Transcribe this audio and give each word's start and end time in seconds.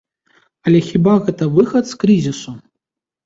Але 0.69 0.79
хіба 0.87 1.11
гэта 1.27 1.49
выхад 1.57 1.83
з 1.91 1.99
крызісу? 2.05 2.51